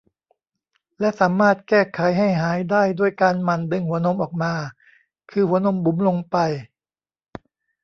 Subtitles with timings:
[0.99, 4.53] และสามารถแก้ไขให้หายได้ด้วยการหมั่นดึงหัวนมออกมา
[5.31, 6.37] คือหัวนมบุ๋มลงไป